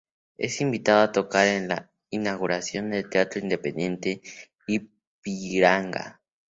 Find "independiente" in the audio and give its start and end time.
3.39-4.23